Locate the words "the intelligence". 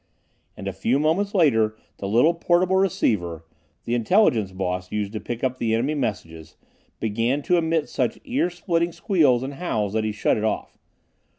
3.83-4.51